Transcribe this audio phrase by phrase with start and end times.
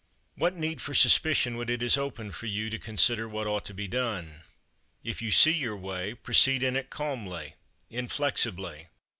[0.37, 0.41] 12.
[0.53, 3.71] What need for suspicion when it is open for you to consider what ought to
[3.75, 4.41] be done?
[5.03, 7.53] If you see your way, proceed in it calmly,
[7.87, 8.87] inflexibly.